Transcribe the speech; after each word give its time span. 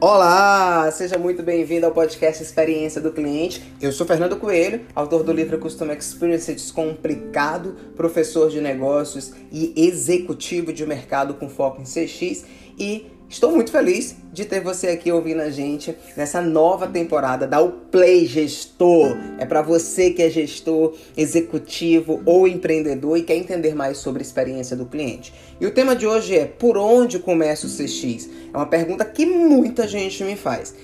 Olá, 0.00 0.88
seja 0.92 1.18
muito 1.18 1.42
bem-vindo 1.42 1.84
ao 1.84 1.90
podcast 1.90 2.40
Experiência 2.40 3.00
do 3.00 3.10
Cliente. 3.10 3.74
Eu 3.80 3.90
sou 3.90 4.06
Fernando 4.06 4.36
Coelho, 4.36 4.82
autor 4.94 5.24
do 5.24 5.32
livro 5.32 5.58
Customer 5.58 5.98
Experience 5.98 6.54
Descomplicado, 6.54 7.74
professor 7.96 8.48
de 8.48 8.60
negócios 8.60 9.32
e 9.50 9.74
executivo 9.76 10.72
de 10.72 10.86
mercado 10.86 11.34
com 11.34 11.48
foco 11.48 11.82
em 11.82 11.84
CX 11.84 12.44
e 12.78 13.10
Estou 13.28 13.52
muito 13.52 13.70
feliz 13.70 14.16
de 14.32 14.46
ter 14.46 14.62
você 14.62 14.86
aqui 14.86 15.12
ouvindo 15.12 15.42
a 15.42 15.50
gente 15.50 15.94
nessa 16.16 16.40
nova 16.40 16.86
temporada 16.86 17.46
da 17.46 17.60
O 17.60 17.72
Play 17.72 18.24
Gestor. 18.24 19.18
É 19.38 19.44
para 19.44 19.60
você 19.60 20.10
que 20.10 20.22
é 20.22 20.30
gestor, 20.30 20.96
executivo 21.14 22.22
ou 22.24 22.48
empreendedor 22.48 23.18
e 23.18 23.22
quer 23.22 23.36
entender 23.36 23.74
mais 23.74 23.98
sobre 23.98 24.22
a 24.22 24.24
experiência 24.24 24.74
do 24.74 24.86
cliente. 24.86 25.34
E 25.60 25.66
o 25.66 25.70
tema 25.70 25.94
de 25.94 26.06
hoje 26.06 26.38
é 26.38 26.46
por 26.46 26.78
onde 26.78 27.18
começa 27.18 27.66
o 27.66 27.70
CX? 27.70 28.30
É 28.52 28.56
uma 28.56 28.66
pergunta 28.66 29.04
que 29.04 29.26
muita 29.26 29.86
gente 29.86 30.24
me 30.24 30.34
faz. 30.34 30.74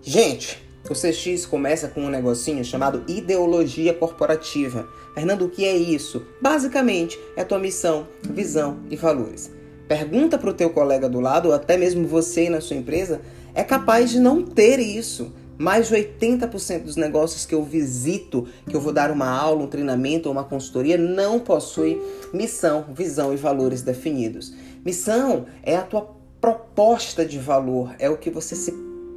Gente, 0.00 0.56
o 0.88 0.94
CX 0.94 1.44
começa 1.44 1.86
com 1.86 2.00
um 2.00 2.08
negocinho 2.08 2.64
chamado 2.64 3.04
ideologia 3.08 3.92
corporativa. 3.92 4.88
Fernando, 5.12 5.42
o 5.42 5.50
que 5.50 5.66
é 5.66 5.76
isso? 5.76 6.26
Basicamente, 6.40 7.20
é 7.36 7.44
tua 7.44 7.58
missão, 7.58 8.08
visão 8.22 8.78
e 8.88 8.96
valores. 8.96 9.59
Pergunta 9.90 10.38
para 10.38 10.50
o 10.50 10.54
teu 10.54 10.70
colega 10.70 11.08
do 11.08 11.18
lado, 11.18 11.48
ou 11.48 11.52
até 11.52 11.76
mesmo 11.76 12.06
você 12.06 12.48
na 12.48 12.60
sua 12.60 12.76
empresa, 12.76 13.20
é 13.52 13.64
capaz 13.64 14.08
de 14.08 14.20
não 14.20 14.40
ter 14.40 14.78
isso. 14.78 15.32
Mais 15.58 15.88
de 15.88 15.96
80% 15.96 16.84
dos 16.84 16.94
negócios 16.94 17.44
que 17.44 17.56
eu 17.56 17.64
visito, 17.64 18.46
que 18.68 18.76
eu 18.76 18.80
vou 18.80 18.92
dar 18.92 19.10
uma 19.10 19.28
aula, 19.28 19.64
um 19.64 19.66
treinamento 19.66 20.28
ou 20.28 20.32
uma 20.32 20.44
consultoria, 20.44 20.96
não 20.96 21.40
possui 21.40 22.00
missão, 22.32 22.84
visão 22.94 23.34
e 23.34 23.36
valores 23.36 23.82
definidos. 23.82 24.54
Missão 24.86 25.46
é 25.60 25.74
a 25.74 25.82
tua 25.82 26.08
proposta 26.40 27.26
de 27.26 27.40
valor, 27.40 27.92
é 27.98 28.08
o 28.08 28.16
que 28.16 28.30
você 28.30 28.54
se 28.54 28.70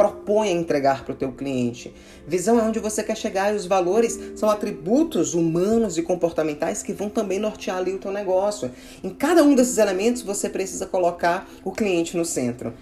propõe 0.00 0.48
a 0.48 0.52
entregar 0.52 1.04
para 1.04 1.12
o 1.12 1.14
teu 1.14 1.30
cliente. 1.30 1.92
Visão 2.26 2.58
é 2.58 2.62
onde 2.62 2.78
você 2.78 3.02
quer 3.02 3.14
chegar 3.14 3.52
e 3.52 3.56
os 3.56 3.66
valores 3.66 4.18
são 4.34 4.48
atributos 4.48 5.34
humanos 5.34 5.98
e 5.98 6.02
comportamentais 6.02 6.82
que 6.82 6.94
vão 6.94 7.10
também 7.10 7.38
nortear 7.38 7.76
ali 7.76 7.92
o 7.92 7.98
teu 7.98 8.10
negócio. 8.10 8.70
Em 9.04 9.10
cada 9.10 9.44
um 9.44 9.54
desses 9.54 9.76
elementos 9.76 10.22
você 10.22 10.48
precisa 10.48 10.86
colocar 10.86 11.46
o 11.62 11.70
cliente 11.70 12.16
no 12.16 12.24
centro. 12.24 12.72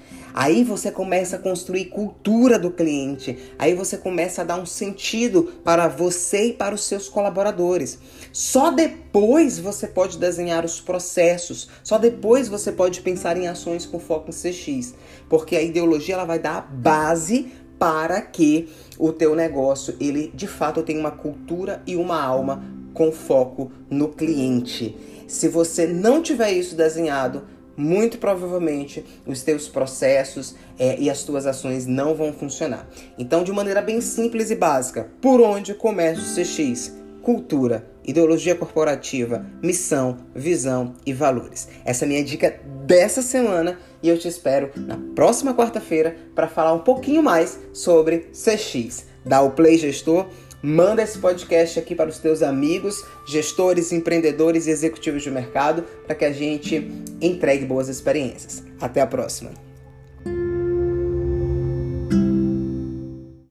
Aí 0.41 0.63
você 0.63 0.93
começa 0.93 1.35
a 1.35 1.39
construir 1.41 1.87
cultura 1.87 2.61
do 2.61 2.71
cliente. 2.71 3.37
Aí 3.59 3.75
você 3.75 3.99
começa 3.99 4.43
a 4.43 4.45
dar 4.45 4.57
um 4.57 4.65
sentido 4.65 5.53
para 5.65 5.89
você 5.89 6.51
e 6.51 6.53
para 6.53 6.77
os 6.77 6.85
seus 6.85 7.09
colaboradores. 7.09 7.99
Só 8.33 8.71
depois 8.71 9.59
você 9.59 9.89
pode 9.89 10.17
desenhar 10.17 10.65
os 10.65 10.81
processos. 10.81 11.69
Só 11.83 11.99
depois 11.99 12.47
você 12.47 12.71
pode 12.71 13.01
pensar 13.01 13.37
em 13.37 13.49
ações 13.49 13.85
com 13.85 13.99
foco 13.99 14.31
em 14.31 14.33
CX, 14.33 14.95
porque 15.29 15.57
a 15.57 15.61
ideologia 15.61 16.15
ela 16.15 16.25
vai 16.25 16.39
dar 16.39 16.59
a 16.59 16.61
base 16.61 17.51
para 17.77 18.23
que 18.23 18.69
o 18.97 19.13
teu 19.13 19.35
negócio 19.35 19.97
ele 19.99 20.31
de 20.33 20.47
fato 20.47 20.85
tenha 20.85 21.01
uma 21.01 21.11
cultura 21.11 21.83
e 21.85 21.97
uma 21.97 22.23
alma 22.23 22.63
com 22.95 23.11
foco 23.11 23.73
no 23.91 24.11
cliente. 24.11 24.97
Se 25.27 25.49
você 25.49 25.85
não 25.85 26.23
tiver 26.23 26.53
isso 26.53 26.77
desenhado, 26.77 27.43
muito 27.79 28.19
provavelmente 28.19 29.05
os 29.25 29.43
teus 29.43 29.69
processos 29.69 30.57
é, 30.79 30.99
e 30.99 31.09
as 31.09 31.23
tuas 31.23 31.47
ações 31.47 31.87
não 31.87 32.15
vão 32.15 32.33
funcionar. 32.33 32.87
Então, 33.17 33.45
de 33.45 33.53
maneira 33.53 33.81
bem 33.81 34.01
simples 34.01 34.51
e 34.51 34.57
básica, 34.57 35.09
por 35.21 35.41
onde 35.41 35.73
começa 35.73 36.21
o 36.21 36.45
CX? 36.45 36.99
Cultura, 37.23 37.87
ideologia 38.05 38.55
corporativa, 38.55 39.47
missão, 39.63 40.17
visão 40.35 40.95
e 41.07 41.13
valores. 41.13 41.69
Essa 41.85 42.05
é 42.05 42.07
a 42.07 42.09
minha 42.09 42.25
dica 42.25 42.59
dessa 42.85 43.23
semana 43.23 43.79
e 44.03 44.09
eu 44.09 44.19
te 44.19 44.27
espero 44.27 44.71
na 44.77 44.99
próxima 45.15 45.55
quarta-feira 45.55 46.17
para 46.35 46.49
falar 46.49 46.73
um 46.73 46.81
pouquinho 46.81 47.23
mais 47.23 47.59
sobre 47.73 48.31
CX. 48.33 49.07
Dá 49.25 49.43
o 49.43 49.51
Play 49.51 49.77
Gestor 49.77 50.27
Manda 50.63 51.03
esse 51.03 51.19
podcast 51.19 51.79
aqui 51.79 51.95
para 51.95 52.11
os 52.11 52.19
teus 52.19 52.43
amigos, 52.43 53.05
gestores, 53.27 53.93
empreendedores 53.93 54.67
e 54.67 54.71
executivos 54.71 55.23
de 55.23 55.31
mercado 55.31 55.85
para 56.05 56.17
que 56.17 56.25
a 56.25 56.33
gente 56.33 56.91
entregue 57.21 57.65
boas 57.65 57.89
experiências. 57.89 58.65
Até 58.81 59.01
a 59.01 59.07
próxima. 59.07 59.68